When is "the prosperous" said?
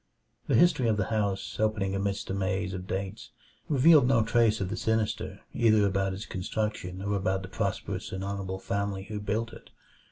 7.43-8.11